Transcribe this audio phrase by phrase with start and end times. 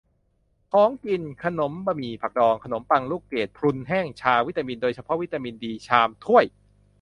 [0.73, 6.45] -ของกิน: ขนม บะหมี่ ผักดอง ขนมปัง ลูกเกด-พรุนแห้ง ชา วิตามิน โดยเฉพาะวิตามินดี ชาม ถ้วย